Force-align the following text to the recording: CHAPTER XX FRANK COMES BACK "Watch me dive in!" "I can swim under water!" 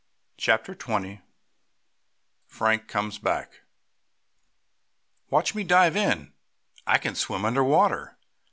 CHAPTER 0.35 0.73
XX 0.73 1.21
FRANK 2.47 2.87
COMES 2.87 3.19
BACK 3.19 3.61
"Watch 5.29 5.53
me 5.53 5.63
dive 5.63 5.95
in!" 5.95 6.33
"I 6.87 6.97
can 6.97 7.13
swim 7.13 7.45
under 7.45 7.63
water!" 7.63 8.17